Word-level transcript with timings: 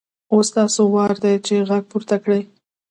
اوس 0.33 0.45
ستاسو 0.51 0.81
وار 0.93 1.11
دی 1.23 1.33
چې 1.45 1.55
غږ 1.69 1.83
پورته 1.91 2.15
کړئ. 2.23 2.41